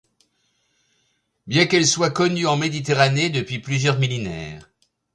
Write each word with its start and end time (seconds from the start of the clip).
Bien 1.45 1.67
qu'elles 1.67 1.85
soient 1.85 2.09
connues 2.09 2.47
en 2.47 2.57
Méditerranée 2.57 3.29
depuis 3.29 3.59
plusieurs 3.59 3.99
millénaires. 3.99 4.67